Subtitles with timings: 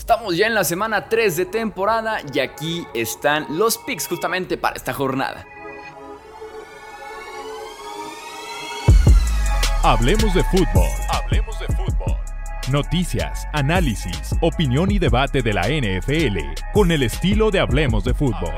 [0.00, 4.76] Estamos ya en la semana 3 de temporada y aquí están los picks justamente para
[4.76, 5.44] esta jornada.
[9.82, 10.88] Hablemos de fútbol.
[11.10, 12.16] Hablemos de fútbol.
[12.72, 16.38] Noticias, análisis, opinión y debate de la NFL
[16.72, 18.54] con el estilo de Hablemos de fútbol.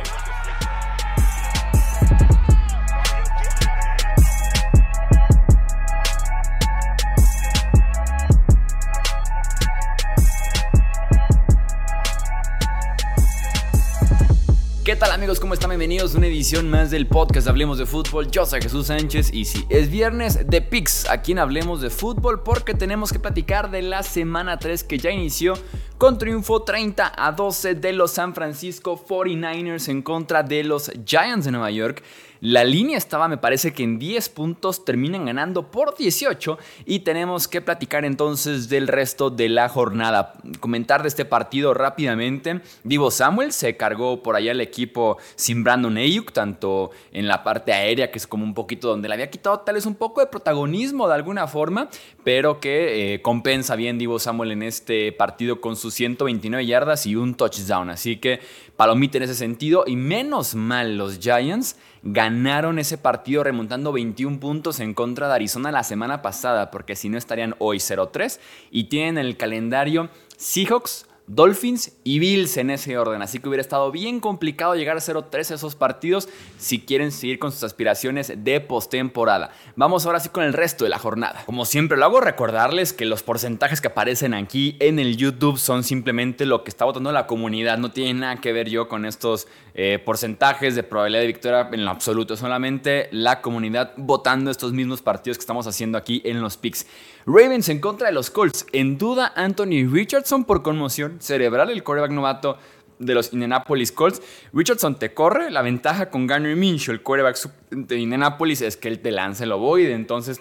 [15.53, 15.69] ¿Cómo están?
[15.69, 18.31] Bienvenidos a una edición más del podcast Hablemos de Fútbol.
[18.31, 22.43] Yo soy Jesús Sánchez y si es viernes de Pix, aquí en Hablemos de Fútbol
[22.43, 25.53] porque tenemos que platicar de la semana 3 que ya inició
[25.99, 31.45] con triunfo 30 a 12 de los San Francisco 49ers en contra de los Giants
[31.45, 32.03] de Nueva York.
[32.43, 37.47] La línea estaba, me parece que en 10 puntos terminan ganando por 18 y tenemos
[37.47, 40.33] que platicar entonces del resto de la jornada.
[40.59, 42.61] Comentar de este partido rápidamente.
[42.83, 47.73] Divo Samuel se cargó por allá el equipo sin Brandon Ayuk, tanto en la parte
[47.73, 50.27] aérea, que es como un poquito donde le había quitado tal vez un poco de
[50.27, 51.91] protagonismo de alguna forma,
[52.25, 57.15] pero que eh, compensa bien Divo Samuel en este partido con sus 129 yardas y
[57.15, 57.91] un touchdown.
[57.91, 58.41] Así que
[58.77, 59.85] palomita en ese sentido.
[59.87, 65.71] Y menos mal los Giants ganaron ese partido remontando 21 puntos en contra de Arizona
[65.73, 71.93] la semana pasada, porque si no estarían hoy 0-3 y tienen el calendario Seahawks, Dolphins
[72.05, 73.23] y Bills en ese orden.
[73.23, 76.29] Así que hubiera estado bien complicado llegar a 0-3 esos partidos
[76.59, 79.51] si quieren seguir con sus aspiraciones de postemporada.
[79.77, 81.43] Vamos ahora sí con el resto de la jornada.
[81.47, 85.85] Como siempre lo hago, recordarles que los porcentajes que aparecen aquí en el YouTube son
[85.85, 87.79] simplemente lo que está votando la comunidad.
[87.79, 91.85] No tiene nada que ver yo con estos eh, porcentajes de probabilidad de victoria en
[91.85, 92.37] lo absoluto.
[92.37, 96.87] Solamente la comunidad votando estos mismos partidos que estamos haciendo aquí en los picks.
[97.25, 98.67] Ravens en contra de los Colts.
[98.73, 102.59] En duda Anthony Richardson por conmoción cerebral, el coreback novato
[102.99, 104.23] de los Indianapolis Colts.
[104.53, 107.37] Richardson te corre, la ventaja con Garner Minshew, el coreback
[107.71, 110.41] de Indianapolis, es que él te lanza el ovoide, entonces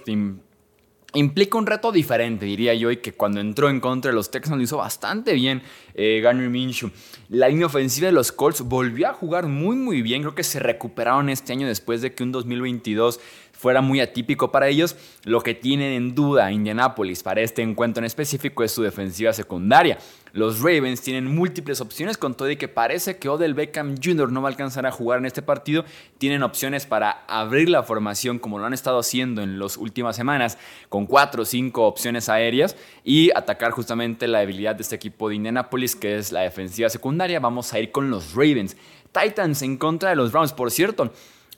[1.14, 4.58] implica un reto diferente, diría yo, y que cuando entró en contra de los Texans
[4.58, 5.62] lo hizo bastante bien
[5.94, 6.92] eh, Garner Minshew.
[7.30, 10.60] La línea ofensiva de los Colts volvió a jugar muy muy bien, creo que se
[10.60, 13.20] recuperaron este año después de que un 2022
[13.62, 14.96] fuera muy atípico para ellos.
[15.24, 20.00] Lo que tienen en duda Indianapolis para este encuentro en específico es su defensiva secundaria.
[20.34, 24.32] Los Ravens tienen múltiples opciones con todo y que parece que Odell Beckham Jr.
[24.32, 25.86] no va a alcanzar a jugar en este partido.
[26.18, 30.58] Tienen opciones para abrir la formación como lo han estado haciendo en las últimas semanas
[30.90, 35.36] con cuatro o cinco opciones aéreas y atacar justamente la debilidad de este equipo de
[35.36, 37.40] Indianapolis que es la defensiva secundaria.
[37.40, 38.76] Vamos a ir con los Ravens.
[39.12, 41.12] Titans en contra de los Browns, por cierto.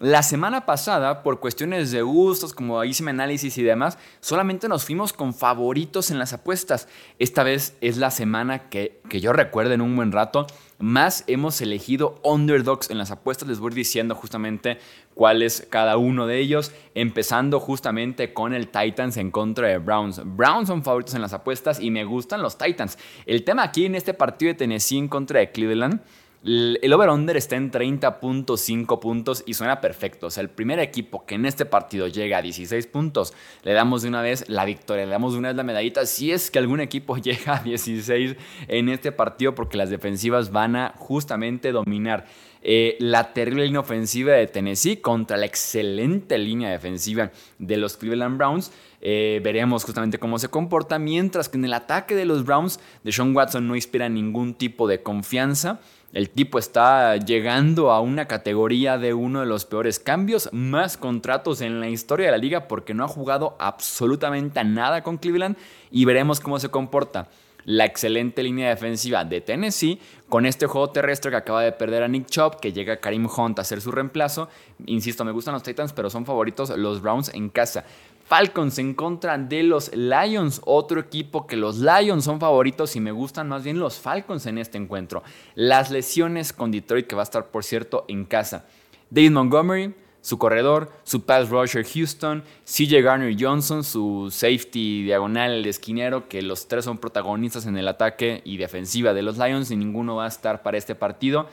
[0.04, 4.84] La semana pasada, por cuestiones de gustos, como hice mi análisis y demás, solamente nos
[4.84, 6.90] fuimos con favoritos en las apuestas.
[7.20, 10.46] Esta vez es la semana que, que yo recuerdo en un buen rato,
[10.78, 13.48] más hemos elegido underdogs en las apuestas.
[13.48, 14.78] Les voy diciendo justamente
[15.16, 20.20] cuál es cada uno de ellos, empezando justamente con el Titans en contra de Browns.
[20.26, 22.98] Browns son favoritos en las apuestas y me gustan los Titans.
[23.26, 26.02] El tema aquí en este partido de Tennessee en contra de Cleveland
[26.44, 30.28] el over-under está en 30.5 puntos y suena perfecto.
[30.28, 33.34] O sea, el primer equipo que en este partido llega a 16 puntos,
[33.64, 36.06] le damos de una vez la victoria, le damos de una vez la medallita.
[36.06, 38.36] Si es que algún equipo llega a 16
[38.68, 42.26] en este partido, porque las defensivas van a justamente dominar.
[42.66, 48.38] Eh, la terrible línea ofensiva de Tennessee contra la excelente línea defensiva de los Cleveland
[48.38, 48.72] Browns.
[49.02, 53.12] Eh, veremos justamente cómo se comporta, mientras que en el ataque de los Browns, de
[53.12, 55.82] Sean Watson no inspira ningún tipo de confianza.
[56.14, 61.60] El tipo está llegando a una categoría de uno de los peores cambios, más contratos
[61.62, 65.58] en la historia de la liga porque no ha jugado absolutamente nada con Cleveland
[65.90, 67.30] y veremos cómo se comporta
[67.66, 72.08] la excelente línea defensiva de Tennessee con este juego terrestre que acaba de perder a
[72.08, 74.50] Nick Chubb, que llega Karim Hunt a hacer su reemplazo.
[74.86, 77.86] Insisto, me gustan los Titans, pero son favoritos los Browns en casa.
[78.26, 83.12] Falcons en contra de los Lions, otro equipo que los Lions son favoritos y me
[83.12, 85.24] gustan más bien los Falcons en este encuentro.
[85.56, 88.66] Las lesiones con Detroit, que va a estar por cierto en casa.
[89.10, 89.94] David Montgomery,
[90.24, 96.70] su corredor, su pass rusher Houston, CJ Garner Johnson, su safety diagonal, esquinero, que los
[96.70, 100.30] tres son protagonistas en el ataque y defensiva de los Lions y ninguno va a
[100.30, 101.50] estar para este partido.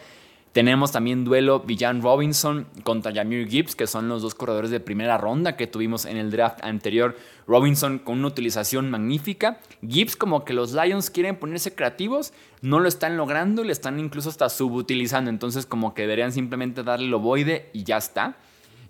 [0.53, 5.19] Tenemos también duelo Villan Robinson contra Jamir Gibbs, que son los dos corredores de primera
[5.19, 7.17] ronda que tuvimos en el draft anterior.
[7.49, 9.61] Robinson con una utilización magnífica.
[9.89, 12.33] Gibbs como que los Lions quieren ponerse creativos,
[12.63, 15.29] no lo están logrando le están incluso hasta subutilizando.
[15.29, 18.37] Entonces como que deberían simplemente darle el ovoide y ya está.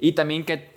[0.00, 0.70] Y también que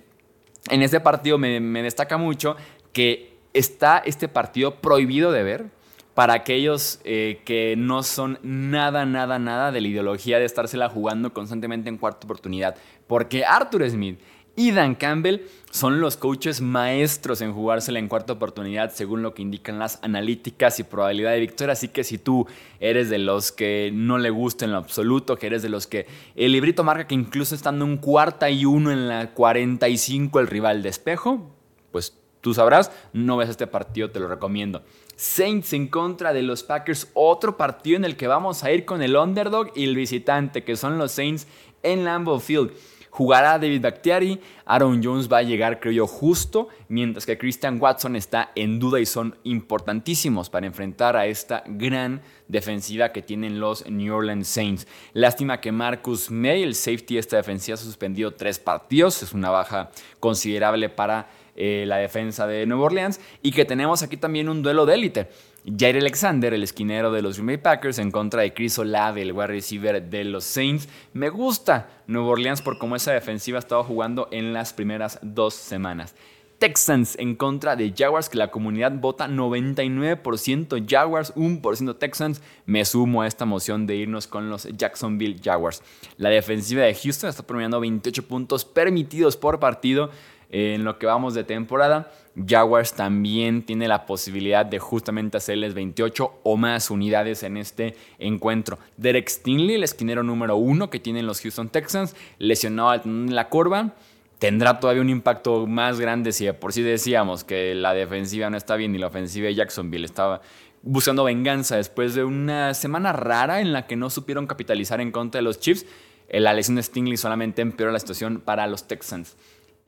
[0.70, 2.56] en este partido me, destaca mucho
[2.92, 5.66] que está este partido prohibido de ver
[6.14, 11.32] para aquellos eh, que no son nada, nada, nada de la ideología de estársela jugando
[11.32, 12.76] constantemente en cuarta oportunidad.
[13.06, 14.20] Porque Arthur Smith
[14.56, 19.42] y Dan Campbell son los coaches maestros en jugársela en cuarta oportunidad según lo que
[19.42, 21.72] indican las analíticas y probabilidad de victoria.
[21.72, 22.46] Así que si tú
[22.78, 26.06] eres de los que no le gusta en lo absoluto, que eres de los que
[26.36, 30.82] el librito marca que incluso estando en cuarta y uno en la 45 el rival
[30.82, 31.50] de espejo,
[31.90, 34.84] pues tú sabrás, no ves este partido, te lo recomiendo.
[35.16, 39.02] Saints en contra de los Packers, otro partido en el que vamos a ir con
[39.02, 41.46] el underdog y el visitante, que son los Saints
[41.82, 42.72] en Lambeau Field.
[43.14, 48.16] Jugará David Bakhtiari, Aaron Jones va a llegar creo yo justo, mientras que Christian Watson
[48.16, 53.88] está en duda y son importantísimos para enfrentar a esta gran defensiva que tienen los
[53.88, 54.88] New Orleans Saints.
[55.12, 59.50] Lástima que Marcus May, el safety de esta defensiva, ha suspendido tres partidos, es una
[59.50, 64.60] baja considerable para eh, la defensa de Nueva Orleans y que tenemos aquí también un
[64.60, 65.28] duelo de élite.
[65.66, 69.32] Jair Alexander, el esquinero de los Green Bay Packers, en contra de Chris Olave, el
[69.32, 70.90] wide receiver de los Saints.
[71.14, 75.54] Me gusta Nueva Orleans por cómo esa defensiva ha estado jugando en las primeras dos
[75.54, 76.14] semanas.
[76.58, 82.42] Texans en contra de Jaguars, que la comunidad vota 99% Jaguars, 1% Texans.
[82.66, 85.82] Me sumo a esta moción de irnos con los Jacksonville Jaguars.
[86.18, 90.10] La defensiva de Houston está promediando 28 puntos permitidos por partido
[90.54, 92.12] en lo que vamos de temporada.
[92.46, 98.78] Jaguars también tiene la posibilidad de justamente hacerles 28 o más unidades en este encuentro.
[98.96, 103.94] Derek Stingley, el esquinero número uno que tienen los Houston Texans, lesionado en la curva.
[104.38, 108.56] Tendrá todavía un impacto más grande si de por sí decíamos que la defensiva no
[108.56, 110.40] está bien y la ofensiva de Jacksonville estaba
[110.82, 115.40] buscando venganza después de una semana rara en la que no supieron capitalizar en contra
[115.40, 115.84] de los Chiefs.
[116.28, 119.36] La lesión de Stingley solamente empeoró la situación para los Texans.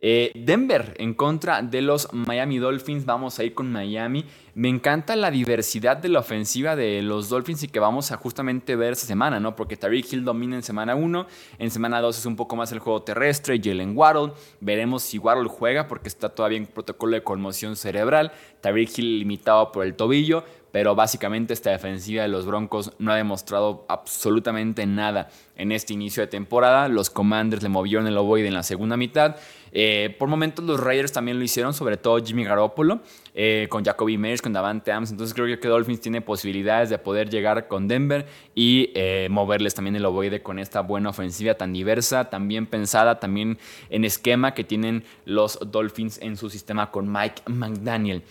[0.00, 3.06] Eh, Denver en contra de los Miami Dolphins.
[3.06, 4.25] Vamos a ir con Miami.
[4.58, 8.74] Me encanta la diversidad de la ofensiva de los Dolphins y que vamos a justamente
[8.74, 9.54] ver esta semana, ¿no?
[9.54, 11.26] Porque Tariq Hill domina en semana 1,
[11.58, 14.32] en semana 2 es un poco más el juego terrestre, Jalen Waddle.
[14.60, 18.32] Veremos si Waddle juega porque está todavía en protocolo de conmoción cerebral.
[18.62, 20.42] Tariq Hill limitado por el tobillo
[20.76, 26.22] pero básicamente esta defensiva de los Broncos no ha demostrado absolutamente nada en este inicio
[26.22, 26.88] de temporada.
[26.88, 29.36] Los Commanders le movieron el ovoide en la segunda mitad.
[29.72, 33.00] Eh, por momentos los Raiders también lo hicieron, sobre todo Jimmy Garoppolo,
[33.38, 35.10] eh, con Jacoby Meyers, con Davante Adams.
[35.10, 39.94] Entonces creo que Dolphins tiene posibilidades de poder llegar con Denver y eh, moverles también
[39.94, 43.58] el ovoide con esta buena ofensiva tan diversa, tan bien pensada, también
[43.90, 48.22] en esquema que tienen los Dolphins en su sistema con Mike McDaniel.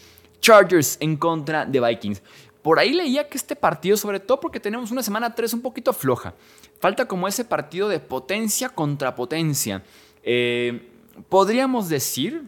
[0.42, 2.24] Chargers en contra de Vikings.
[2.64, 5.94] Por ahí leía que este partido, sobre todo porque tenemos una semana 3 un poquito
[5.94, 6.34] floja,
[6.80, 9.84] falta como ese partido de potencia contra potencia.
[10.24, 10.90] Eh,
[11.30, 12.42] podríamos decir,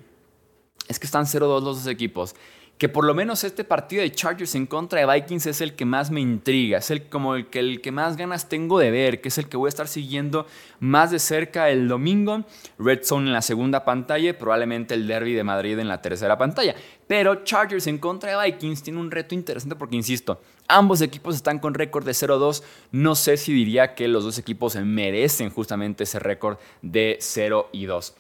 [0.88, 2.36] es que están 0-2 los dos equipos,
[2.78, 5.86] que por lo menos este partido de Chargers en contra de Vikings es el que
[5.86, 9.20] más me intriga, es el como el que, el que más ganas tengo de ver,
[9.20, 10.46] que es el que voy a estar siguiendo
[10.80, 12.44] más de cerca el domingo.
[12.78, 16.38] Red Zone en la segunda pantalla y probablemente el Derby de Madrid en la tercera
[16.38, 16.76] pantalla.
[17.08, 21.58] Pero Chargers en contra de Vikings tiene un reto interesante porque, insisto, ambos equipos están
[21.58, 22.62] con récord de 0-2.
[22.92, 27.86] No sé si diría que los dos equipos merecen justamente ese récord de 0 y
[27.86, 28.14] 2.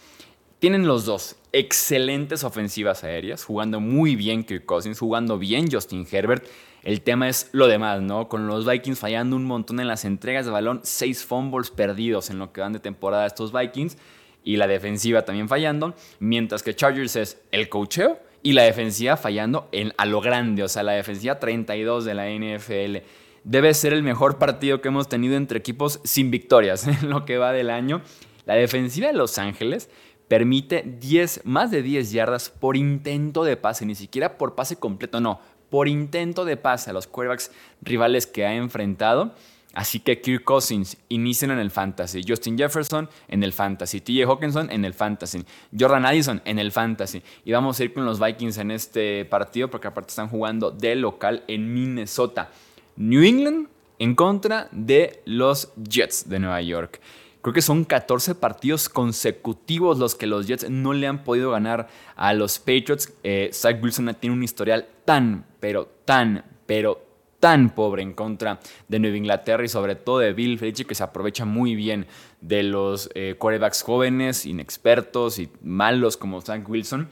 [0.59, 6.43] Tienen los dos excelentes ofensivas aéreas, jugando muy bien Kirk Cousins, jugando bien Justin Herbert.
[6.81, 8.27] El tema es lo demás, ¿no?
[8.27, 12.39] Con los Vikings fallando un montón en las entregas de balón, seis fumbles perdidos en
[12.39, 13.99] lo que van de temporada estos Vikings
[14.43, 19.69] y la defensiva también fallando, mientras que Chargers es el cocheo y la defensiva fallando
[19.95, 23.05] a lo grande, o sea, la defensiva 32 de la NFL.
[23.43, 27.37] Debe ser el mejor partido que hemos tenido entre equipos sin victorias en lo que
[27.37, 28.01] va del año.
[28.47, 29.89] La defensiva de Los Ángeles
[30.27, 35.19] permite 10, más de 10 yardas por intento de pase, ni siquiera por pase completo,
[35.19, 39.33] no, por intento de pase a los quarterbacks rivales que ha enfrentado.
[39.73, 44.71] Así que Kirk Cousins inician en el fantasy, Justin Jefferson en el fantasy, TJ Hawkinson
[44.71, 45.45] en el fantasy,
[45.77, 47.21] Jordan Addison en el fantasy.
[47.45, 50.95] Y vamos a ir con los Vikings en este partido porque aparte están jugando de
[50.95, 52.49] local en Minnesota.
[52.95, 53.67] New England
[53.99, 56.99] en contra de los Jets de Nueva York.
[57.41, 61.87] Creo que son 14 partidos consecutivos los que los Jets no le han podido ganar
[62.15, 63.13] a los Patriots.
[63.23, 67.07] Eh, Zach Wilson tiene un historial tan, pero tan, pero
[67.39, 71.03] tan pobre en contra de Nueva Inglaterra y sobre todo de Bill Belichick que se
[71.03, 72.07] aprovecha muy bien
[72.41, 77.07] de los eh, quarterbacks jóvenes, inexpertos y malos como Zach Wilson.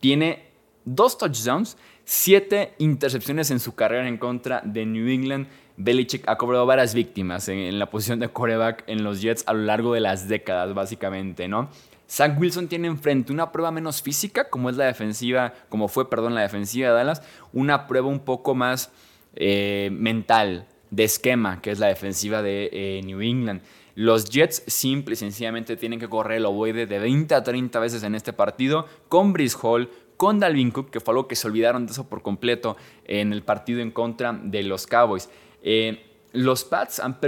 [0.00, 0.44] Tiene
[0.84, 5.48] dos touchdowns, siete intercepciones en su carrera en contra de New England.
[5.76, 9.62] Belichick ha cobrado varias víctimas en, la posición de quarterback en los Jets a lo
[9.62, 11.68] largo de las décadas, básicamente, ¿no?
[12.08, 16.34] Zach Wilson tiene enfrente una prueba menos física, como es la defensiva, como fue, perdón,
[16.34, 18.92] la defensiva de Dallas, una prueba un poco más
[19.34, 23.62] eh, mental, de esquema, que es la defensiva de eh, New England.
[23.94, 28.02] Los Jets simple y sencillamente tienen que correr el ovoide de 20 a 30 veces
[28.02, 31.86] en este partido con Brice Hall, con Dalvin Cook, que fue algo que se olvidaron
[31.86, 35.28] de eso por completo en el partido en contra de los Cowboys.
[35.64, 37.18] Eh, los Pats han,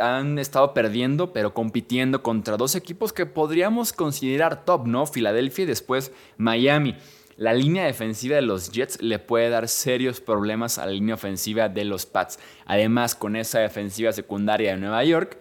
[0.00, 5.06] han estado perdiendo, pero compitiendo contra dos equipos que podríamos considerar top, ¿no?
[5.06, 6.96] Filadelfia y después Miami.
[7.36, 11.68] La línea defensiva de los Jets le puede dar serios problemas a la línea ofensiva
[11.68, 12.38] de los Pats.
[12.64, 15.38] Además, con esa defensiva secundaria de Nueva York,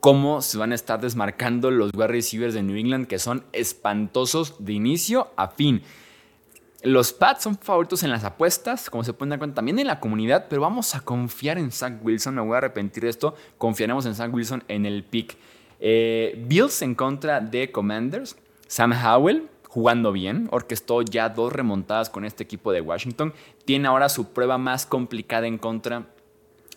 [0.00, 4.56] cómo se van a estar desmarcando los wide receivers de New England, que son espantosos
[4.64, 5.82] de inicio a fin.
[6.86, 9.98] Los Pats son favoritos en las apuestas, como se pueden dar cuenta, también en la
[9.98, 12.36] comunidad, pero vamos a confiar en Zach Wilson.
[12.36, 13.34] Me voy a arrepentir de esto.
[13.58, 15.36] Confiaremos en Zach Wilson en el pick.
[15.80, 18.36] Eh, Bills en contra de Commanders.
[18.68, 23.34] Sam Howell jugando bien, orquestó ya dos remontadas con este equipo de Washington.
[23.64, 26.06] Tiene ahora su prueba más complicada en contra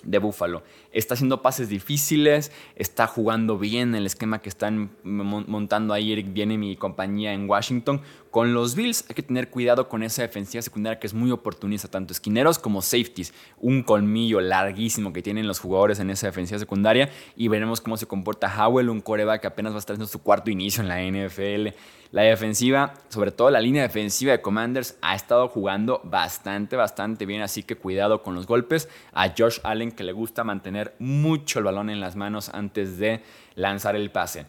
[0.04, 0.64] de Buffalo.
[0.92, 6.64] Está haciendo pases difíciles, está jugando bien el esquema que están montando ahí Eric Bienem
[6.64, 8.02] y compañía en Washington.
[8.32, 11.88] Con los Bills hay que tener cuidado con esa defensiva secundaria que es muy oportunista,
[11.88, 13.34] tanto esquineros como safeties.
[13.58, 18.06] Un colmillo larguísimo que tienen los jugadores en esa defensiva secundaria y veremos cómo se
[18.06, 21.02] comporta Howell, un coreback que apenas va a estar haciendo su cuarto inicio en la
[21.02, 21.76] NFL.
[22.12, 27.42] La defensiva, sobre todo la línea defensiva de Commanders, ha estado jugando bastante, bastante bien,
[27.42, 28.90] así que cuidado con los golpes.
[29.12, 33.24] A Josh Allen que le gusta mantener mucho el balón en las manos antes de
[33.56, 34.46] lanzar el pase.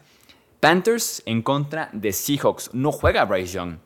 [0.61, 2.69] Panthers en contra de Seahawks.
[2.71, 3.77] No juega Bryce Young.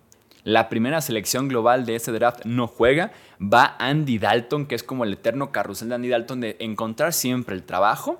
[0.43, 3.13] La primera selección global de ese draft no juega.
[3.41, 7.55] Va Andy Dalton, que es como el eterno carrusel de Andy Dalton de encontrar siempre
[7.55, 8.19] el trabajo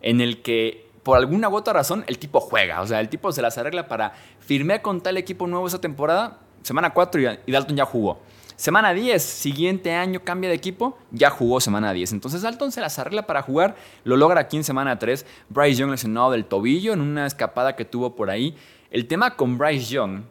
[0.00, 2.82] en el que por alguna u otra razón, el tipo juega.
[2.82, 6.38] O sea, el tipo se las arregla para firmé con tal equipo nuevo esa temporada,
[6.62, 8.20] semana 4 y Dalton ya jugó.
[8.58, 12.14] Semana 10, siguiente año cambia de equipo, ya jugó semana 10.
[12.14, 15.24] Entonces Dalton se las arregla para jugar, lo logra aquí en semana 3.
[15.48, 18.56] Bryce Young lesionado del tobillo en una escapada que tuvo por ahí.
[18.90, 20.22] El tema con Bryce Young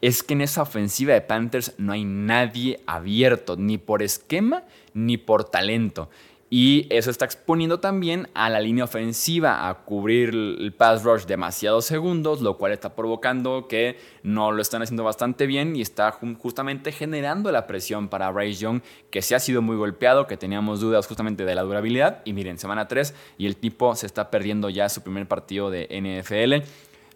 [0.00, 4.62] es que en esa ofensiva de Panthers no hay nadie abierto, ni por esquema
[4.94, 6.08] ni por talento.
[6.50, 11.84] Y eso está exponiendo también a la línea ofensiva a cubrir el pass rush demasiados
[11.84, 16.90] segundos, lo cual está provocando que no lo están haciendo bastante bien y está justamente
[16.90, 21.06] generando la presión para Bryce Young, que se ha sido muy golpeado, que teníamos dudas
[21.06, 22.22] justamente de la durabilidad.
[22.24, 25.86] Y miren, semana 3 y el tipo se está perdiendo ya su primer partido de
[25.90, 26.66] NFL.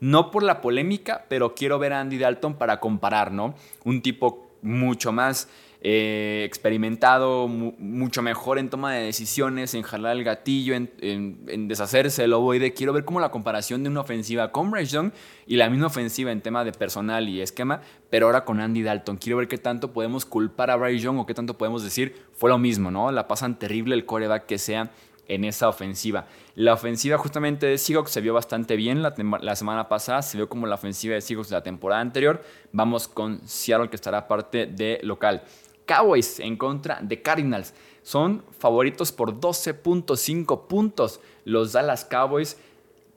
[0.00, 3.54] No por la polémica, pero quiero ver a Andy Dalton para comparar, ¿no?
[3.84, 5.48] Un tipo mucho más
[5.84, 12.34] eh, experimentado, mucho mejor en toma de decisiones, en jalar el gatillo, en, deshacerse del
[12.34, 12.72] ovoide.
[12.72, 15.10] Quiero ver cómo la comparación de una ofensiva con Bryce Young
[15.44, 19.16] y la misma ofensiva en tema de personal y esquema, pero ahora con Andy Dalton.
[19.16, 22.48] Quiero ver qué tanto podemos culpar a Bryce Young o qué tanto podemos decir fue
[22.48, 23.10] lo mismo, ¿no?
[23.10, 24.92] La pasan terrible el coreback que sea
[25.26, 26.26] en esa ofensiva.
[26.54, 30.48] La ofensiva justamente de Seahawks se vio bastante bien la, la, semana pasada, se vio
[30.48, 32.40] como la ofensiva de Seahawks de la temporada anterior.
[32.70, 35.42] Vamos con Seattle que estará parte de local.
[35.86, 37.74] Cowboys en contra de Cardinals.
[38.02, 42.56] Son favoritos por 12.5 puntos los Dallas Cowboys.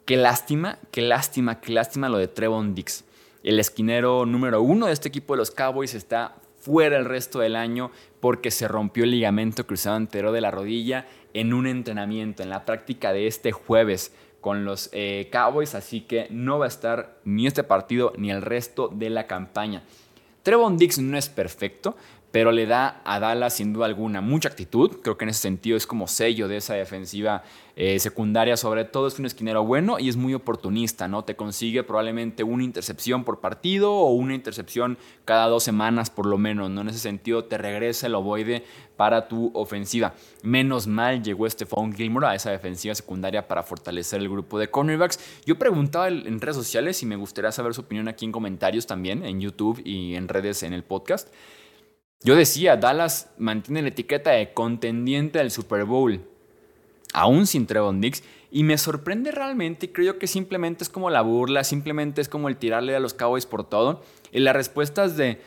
[0.05, 3.03] Qué lástima, qué lástima, qué lástima lo de Trevon Dix.
[3.43, 7.55] El esquinero número uno de este equipo de los Cowboys está fuera el resto del
[7.55, 12.50] año porque se rompió el ligamento cruzado entero de la rodilla en un entrenamiento, en
[12.50, 17.17] la práctica de este jueves con los eh, Cowboys, así que no va a estar
[17.24, 19.84] ni este partido ni el resto de la campaña.
[20.41, 21.95] Trevon Dix no es perfecto,
[22.36, 24.98] pero le da a Dallas sin duda alguna mucha actitud.
[25.01, 27.44] Creo que en ese sentido es como sello de esa defensiva
[27.77, 28.58] eh, secundaria.
[28.58, 31.24] Sobre todo es un esquinero bueno y es muy oportunista, ¿no?
[31.24, 36.38] Te consigue probablemente una intercepción por partido o una intercepción cada dos semanas por lo
[36.38, 36.82] menos, ¿no?
[36.82, 38.65] En ese sentido te regresa el ovoide
[38.98, 40.13] para tu ofensiva.
[40.44, 45.22] Menos mal llegó Stephon Gilmore a esa defensiva secundaria para fortalecer el grupo de cornerbacks.
[45.46, 49.24] Yo preguntaba en redes sociales y me gustaría saber su opinión aquí en comentarios también,
[49.24, 51.30] en YouTube y en redes en el podcast.
[52.22, 56.22] Yo decía, Dallas mantiene la etiqueta de contendiente del Super Bowl,
[57.13, 61.63] aún sin Trevon Dix, y me sorprende realmente, creo que simplemente es como la burla,
[61.63, 64.01] simplemente es como el tirarle a los Cowboys por todo.
[64.31, 65.41] Y las respuestas de,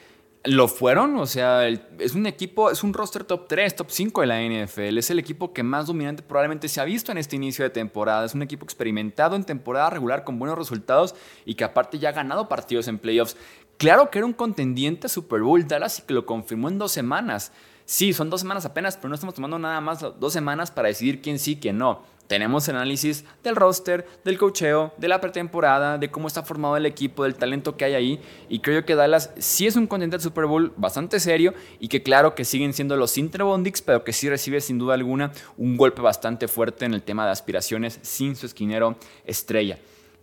[0.45, 4.27] lo fueron, o sea, es un equipo, es un roster top 3, top 5 de
[4.27, 7.65] la NFL, es el equipo que más dominante probablemente se ha visto en este inicio
[7.65, 11.99] de temporada, es un equipo experimentado en temporada regular con buenos resultados y que aparte
[11.99, 13.37] ya ha ganado partidos en playoffs.
[13.79, 17.53] Claro que era un contendiente Super Bowl Dallas y que lo confirmó en dos semanas.
[17.85, 21.23] Sí, son dos semanas apenas, pero no estamos tomando nada más dos semanas para decidir
[21.23, 22.03] quién sí, quién no.
[22.27, 26.87] tenemos el análisis del roster, del cocheo, de la pretemporada, de cómo está formado el
[26.87, 28.21] equipo, del talento que hay ahí.
[28.49, 32.35] Y creo que Dallas sí es un contendiente Super Bowl bastante serio y que claro
[32.35, 36.49] que siguen siendo los Interbondix, pero que sí recibe sin duda alguna un golpe bastante
[36.49, 39.79] fuerte en el tema de aspiraciones sin su esquinero estrella.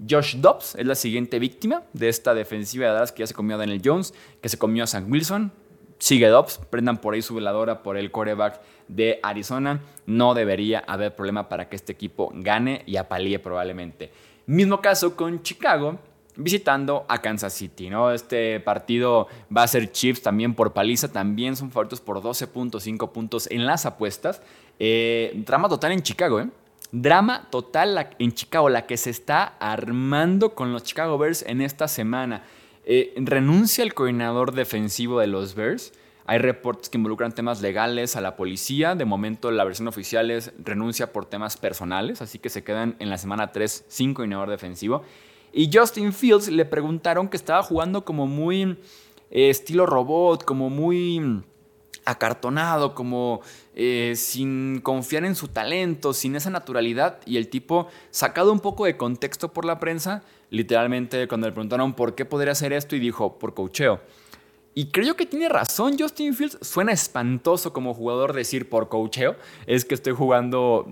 [0.08, 3.56] Josh Dobbs es la siguiente víctima de esta defensiva de Dallas que ya se comió
[3.56, 5.52] a Daniel Jones, que se comió a Sam Wilson.
[5.98, 8.60] Sigue Dobbs, prendan por ahí su veladora por el coreback
[8.90, 9.82] de Arizona.
[10.06, 14.12] No debería haber problema para que este equipo gane y apalíe probablemente.
[14.46, 15.98] Mismo caso con Chicago
[16.38, 18.12] visitando a Kansas City, ¿no?
[18.12, 23.48] Este partido va a ser Chiefs también por paliza, también son favoritos por 12.5 puntos
[23.50, 24.42] en las apuestas.
[24.78, 26.50] Eh, drama total en Chicago, ¿eh?
[27.02, 31.90] Drama total en Chicago, la que se está armando con los Chicago Bears en esta
[31.90, 32.44] semana.
[32.86, 35.92] Eh, renuncia el coordinador defensivo de los Bears.
[36.26, 38.96] Hay reportes que involucran temas legales a la policía.
[38.96, 43.10] De momento la versión oficial es renuncia por temas personales, así que se quedan en
[43.10, 45.04] la semana 3 sin coordinador defensivo.
[45.52, 48.78] Y Justin Fields le preguntaron que estaba jugando como muy
[49.32, 51.44] eh, estilo robot, como muy
[52.06, 53.42] acartonado, como
[53.76, 57.20] eh, sin confiar en su talento, sin esa naturalidad.
[57.26, 61.94] Y el tipo, sacado un poco de contexto por la prensa, literalmente cuando le preguntaron
[61.94, 64.02] por qué podría hacer esto, y dijo, por cocheo.
[64.78, 66.58] Y creo que tiene razón Justin Fields.
[66.62, 69.38] Suena espantoso como jugador decir por cocheo.
[69.68, 70.86] Es que estoy jugando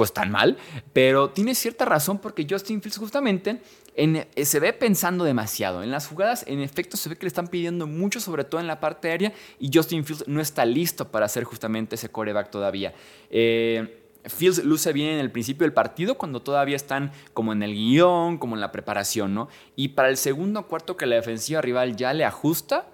[0.00, 0.56] pues tan mal.
[0.94, 3.60] Pero tiene cierta razón porque Justin Fields justamente
[3.94, 5.82] en, eh, se ve pensando demasiado.
[5.82, 8.66] En las jugadas, en efecto, se ve que le están pidiendo mucho, sobre todo en
[8.66, 9.34] la parte aérea.
[9.58, 12.94] Y Justin Fields no está listo para hacer justamente ese coreback todavía.
[13.28, 17.74] Eh, Fields luce bien en el principio del partido cuando todavía están como en el
[17.74, 19.50] guion, como en la preparación, ¿no?
[19.76, 22.88] Y para el segundo cuarto que la defensiva rival ya le ajusta,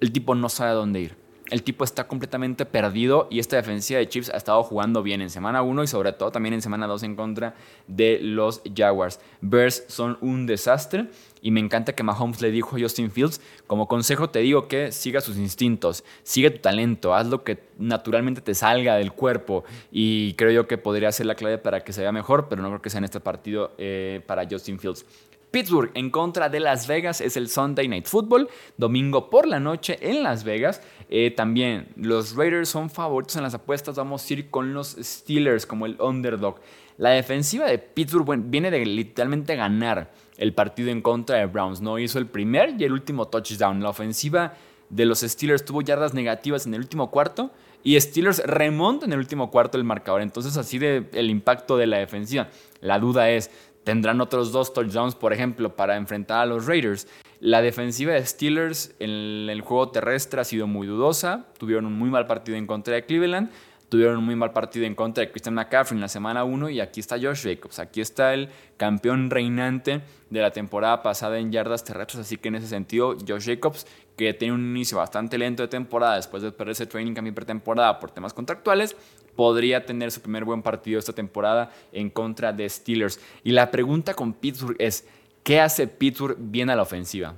[0.00, 1.27] el tipo no sabe a dónde ir.
[1.50, 5.30] El tipo está completamente perdido y esta defensiva de Chiefs ha estado jugando bien en
[5.30, 7.54] semana 1 y sobre todo también en semana 2 en contra
[7.86, 9.18] de los Jaguars.
[9.40, 11.06] Bears son un desastre
[11.40, 14.92] y me encanta que Mahomes le dijo a Justin Fields, como consejo te digo que
[14.92, 20.34] siga sus instintos, sigue tu talento, haz lo que naturalmente te salga del cuerpo y
[20.34, 22.82] creo yo que podría ser la clave para que se vea mejor, pero no creo
[22.82, 25.06] que sea en este partido eh, para Justin Fields.
[25.50, 29.98] Pittsburgh en contra de Las Vegas es el Sunday Night Football, domingo por la noche
[30.00, 30.82] en Las Vegas.
[31.08, 35.64] Eh, también los Raiders son favoritos en las apuestas, vamos a ir con los Steelers
[35.64, 36.60] como el underdog.
[36.98, 41.98] La defensiva de Pittsburgh viene de literalmente ganar el partido en contra de Browns, ¿no?
[41.98, 43.82] Hizo el primer y el último touchdown.
[43.82, 44.54] La ofensiva
[44.90, 47.50] de los Steelers tuvo yardas negativas en el último cuarto
[47.84, 50.22] y Steelers remonta en el último cuarto el marcador.
[50.22, 52.48] Entonces así de el impacto de la defensiva.
[52.80, 53.50] La duda es,
[53.88, 57.08] tendrán otros dos touchdowns, por ejemplo, para enfrentar a los Raiders.
[57.40, 61.46] La defensiva de Steelers en el juego terrestre ha sido muy dudosa.
[61.56, 63.50] Tuvieron un muy mal partido en contra de Cleveland.
[63.88, 66.80] Tuvieron un muy mal partido en contra de Christian McCaffrey en la semana 1 y
[66.80, 67.78] aquí está Josh Jacobs.
[67.78, 72.26] Aquí está el campeón reinante de la temporada pasada en yardas terrestres.
[72.26, 73.86] Así que en ese sentido, Josh Jacobs,
[74.18, 77.98] que tiene un inicio bastante lento de temporada después de perder ese training camp pretemporada
[78.00, 78.94] por temas contractuales,
[79.38, 83.20] podría tener su primer buen partido esta temporada en contra de Steelers.
[83.44, 85.06] Y la pregunta con Pittsburgh es,
[85.44, 87.36] ¿qué hace Pittsburgh bien a la ofensiva?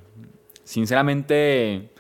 [0.65, 1.91] Sinceramente,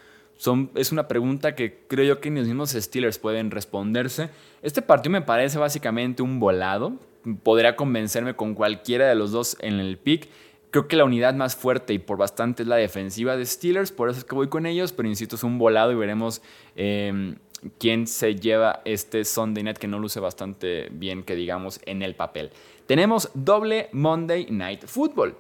[0.74, 4.30] es una pregunta que creo yo que ni los mismos Steelers pueden responderse.
[4.62, 6.94] Este partido me parece básicamente un volado.
[7.42, 10.30] Podría convencerme con cualquiera de los dos en el pick.
[10.70, 14.08] Creo que la unidad más fuerte y por bastante es la defensiva de Steelers, por
[14.08, 16.40] eso es que voy con ellos, pero insisto, es un volado y veremos
[16.74, 17.34] eh,
[17.78, 22.14] quién se lleva este Sunday Night que no luce bastante bien, que digamos, en el
[22.14, 22.50] papel.
[22.86, 25.36] Tenemos doble Monday Night Football.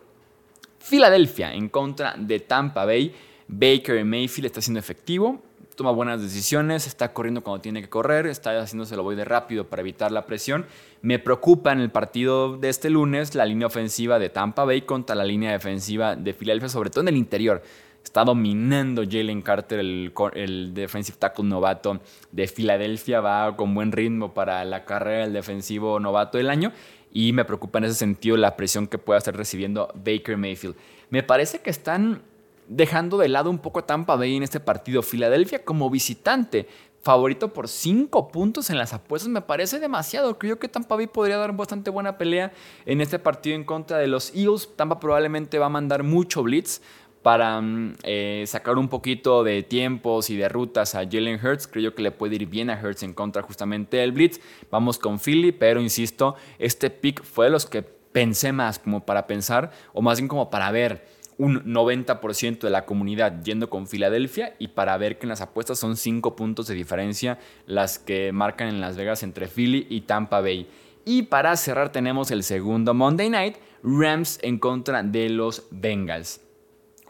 [0.78, 3.14] Filadelfia en contra de Tampa Bay.
[3.48, 5.42] Baker Mayfield está siendo efectivo,
[5.74, 9.66] toma buenas decisiones, está corriendo cuando tiene que correr, está haciéndose lo voy de rápido
[9.66, 10.66] para evitar la presión.
[11.02, 15.16] Me preocupa en el partido de este lunes la línea ofensiva de Tampa Bay contra
[15.16, 17.62] la línea defensiva de Filadelfia, sobre todo en el interior.
[18.04, 22.00] Está dominando Jalen Carter, el, el, defensive tackle novato
[22.32, 23.20] de Filadelfia.
[23.20, 26.72] Va con buen ritmo para la carrera del defensivo novato del año.
[27.12, 30.76] Y me preocupa en ese sentido la presión que pueda estar recibiendo Baker Mayfield.
[31.10, 32.22] Me parece que están
[32.70, 35.02] dejando de lado un poco a Tampa Bay en este partido.
[35.02, 36.68] Filadelfia como visitante,
[37.02, 40.38] favorito por 5 puntos en las apuestas, me parece demasiado.
[40.38, 42.52] Creo que Tampa Bay podría dar bastante buena pelea
[42.86, 44.70] en este partido en contra de los Eagles.
[44.76, 46.80] Tampa probablemente va a mandar mucho blitz
[47.22, 51.66] para mm, eh, sacar un poquito de tiempos y de rutas a Jalen Hurts.
[51.66, 54.40] Creo que le puede ir bien a Hurts en contra justamente del Blitz.
[54.70, 59.26] Vamos con Philly, pero insisto, este pick fue de los que pensé más como para
[59.26, 61.06] pensar, o más bien como para ver
[61.38, 65.78] un 90% de la comunidad yendo con Filadelfia y para ver que en las apuestas
[65.78, 70.42] son 5 puntos de diferencia las que marcan en Las Vegas entre Philly y Tampa
[70.42, 70.68] Bay.
[71.06, 76.42] Y para cerrar tenemos el segundo Monday Night, Rams en contra de los Bengals.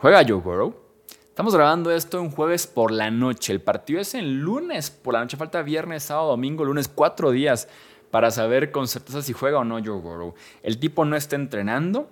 [0.01, 0.75] Juega Joe Burrow.
[1.29, 3.53] Estamos grabando esto un jueves por la noche.
[3.53, 5.37] El partido es el lunes por la noche.
[5.37, 7.69] Falta viernes, sábado, domingo, lunes, cuatro días
[8.11, 10.33] para saber con certeza si juega o no Joe Burrow.
[10.63, 12.09] El tipo no está entrenando.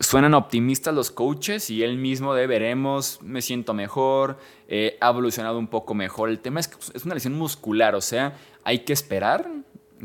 [0.00, 5.60] Suenan optimistas los coaches y él mismo de veremos, me siento mejor, eh, ha evolucionado
[5.60, 6.30] un poco mejor.
[6.30, 9.48] El tema es que es una lesión muscular, o sea, hay que esperar,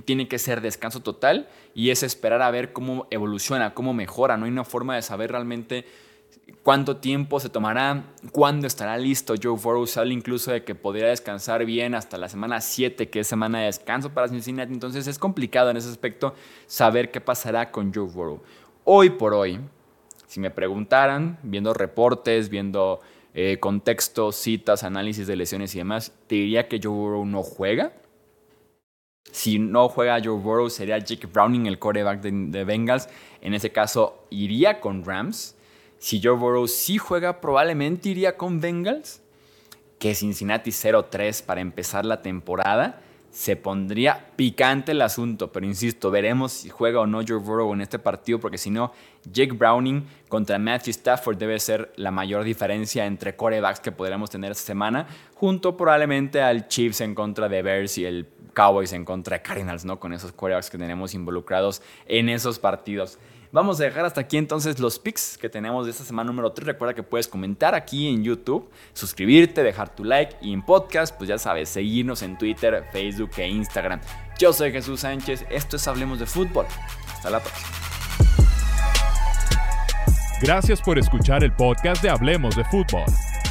[0.05, 4.37] tiene que ser descanso total y es esperar a ver cómo evoluciona, cómo mejora.
[4.37, 5.85] No hay una forma de saber realmente
[6.63, 9.33] cuánto tiempo se tomará, cuándo estará listo.
[9.41, 13.21] Joe Burrow se habla incluso de que podría descansar bien hasta la semana 7, que
[13.21, 14.73] es semana de descanso para Cincinnati.
[14.73, 16.35] Entonces es complicado en ese aspecto
[16.67, 18.41] saber qué pasará con Joe Burrow.
[18.83, 19.59] Hoy por hoy,
[20.27, 22.99] si me preguntaran, viendo reportes, viendo
[23.33, 27.93] eh, contextos, citas, análisis de lesiones y demás, te diría que Joe Burrow no juega.
[29.31, 33.07] Si no juega Joe Burrow, sería Jake Browning, el quarterback de, de Bengals.
[33.41, 35.55] En ese caso, iría con Rams.
[35.99, 39.21] Si Joe Burrow sí juega, probablemente iría con Bengals.
[39.99, 43.01] Que Cincinnati 0-3 para empezar la temporada.
[43.31, 47.81] Se pondría picante el asunto, pero insisto, veremos si juega o no Joe Burrow en
[47.81, 48.91] este partido, porque si no,
[49.31, 54.53] Jake Browning contra Matthew Stafford debe ser la mayor diferencia entre corebacks que podríamos tener
[54.53, 59.37] esta semana, junto probablemente al Chiefs en contra de Bears y el Cowboys en contra
[59.37, 59.99] de Cardinals, ¿no?
[59.99, 63.19] Con esos corebacks que tenemos involucrados en esos partidos.
[63.51, 66.67] Vamos a dejar hasta aquí entonces los picks que tenemos de esta semana número 3.
[66.67, 71.27] Recuerda que puedes comentar aquí en YouTube, suscribirte, dejar tu like y en podcast, pues
[71.27, 74.01] ya sabes, seguirnos en Twitter, Facebook e Instagram.
[74.37, 76.67] Yo soy Jesús Sánchez, esto es Hablemos de Fútbol.
[77.11, 77.69] Hasta la próxima.
[80.41, 83.05] Gracias por escuchar el podcast de Hablemos de Fútbol.